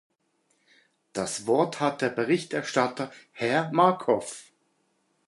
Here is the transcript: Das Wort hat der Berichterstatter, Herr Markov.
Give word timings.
Das 1.13 1.45
Wort 1.45 1.79
hat 1.79 2.01
der 2.01 2.09
Berichterstatter, 2.09 3.11
Herr 3.33 3.71
Markov. 3.71 4.45